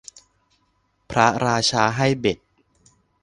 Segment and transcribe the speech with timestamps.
[1.11, 2.37] พระราชาให้เบ็ด